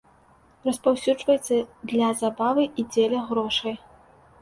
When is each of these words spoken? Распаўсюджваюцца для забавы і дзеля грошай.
Распаўсюджваюцца 0.67 1.55
для 1.93 2.09
забавы 2.25 2.63
і 2.79 2.91
дзеля 2.93 3.25
грошай. 3.33 3.83